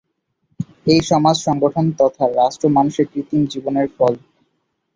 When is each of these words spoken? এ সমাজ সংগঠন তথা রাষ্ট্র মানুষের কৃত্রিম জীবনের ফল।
এ 0.87 1.07
সমাজ 1.09 1.35
সংগঠন 1.47 1.85
তথা 1.99 2.25
রাষ্ট্র 2.39 2.65
মানুষের 2.77 3.05
কৃত্রিম 3.11 3.43
জীবনের 3.53 3.87
ফল। 3.95 4.13